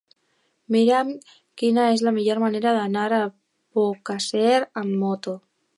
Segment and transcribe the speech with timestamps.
[0.75, 1.11] Mira'm
[1.63, 5.41] quina és la millor manera d'anar a Albocàsser amb moto.